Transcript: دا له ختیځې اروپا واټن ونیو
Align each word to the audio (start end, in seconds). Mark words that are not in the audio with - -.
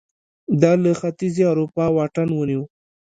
دا 0.61 0.71
له 0.83 0.91
ختیځې 0.99 1.43
اروپا 1.51 1.85
واټن 1.95 2.29
ونیو 2.33 2.63